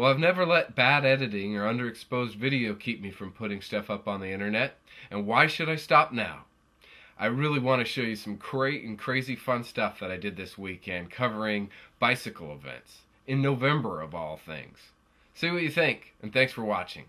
Well, 0.00 0.10
I've 0.10 0.18
never 0.18 0.46
let 0.46 0.74
bad 0.74 1.04
editing 1.04 1.58
or 1.58 1.70
underexposed 1.70 2.34
video 2.34 2.72
keep 2.72 3.02
me 3.02 3.10
from 3.10 3.32
putting 3.32 3.60
stuff 3.60 3.90
up 3.90 4.08
on 4.08 4.22
the 4.22 4.30
internet, 4.30 4.78
and 5.10 5.26
why 5.26 5.46
should 5.46 5.68
I 5.68 5.76
stop 5.76 6.10
now? 6.10 6.46
I 7.18 7.26
really 7.26 7.58
want 7.58 7.80
to 7.80 7.84
show 7.84 8.00
you 8.00 8.16
some 8.16 8.36
great 8.36 8.82
and 8.82 8.98
crazy 8.98 9.36
fun 9.36 9.62
stuff 9.62 10.00
that 10.00 10.10
I 10.10 10.16
did 10.16 10.38
this 10.38 10.56
weekend 10.56 11.10
covering 11.10 11.68
bicycle 11.98 12.50
events, 12.50 13.02
in 13.26 13.42
November 13.42 14.00
of 14.00 14.14
all 14.14 14.38
things. 14.38 14.78
See 15.34 15.50
what 15.50 15.60
you 15.60 15.70
think, 15.70 16.14
and 16.22 16.32
thanks 16.32 16.54
for 16.54 16.64
watching. 16.64 17.04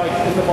Bike 0.00 0.49